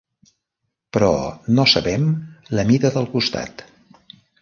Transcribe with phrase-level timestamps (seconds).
[0.97, 1.09] Però
[1.59, 2.09] no sabem
[2.59, 3.69] la mida del costat.